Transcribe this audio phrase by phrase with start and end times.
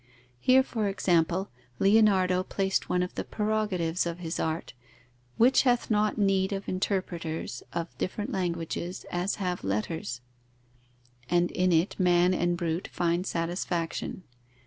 [0.39, 4.73] Here, for example, Leonardo placed one of the prerogatives of his art,
[5.37, 10.21] "which hath not need of interpreters of different languages as have letters,"
[11.29, 14.23] and in it man and brute find satisfaction.